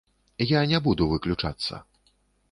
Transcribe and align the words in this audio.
Я 0.51 0.61
не 0.71 0.79
буду 0.87 1.03
выключацца. 1.11 1.81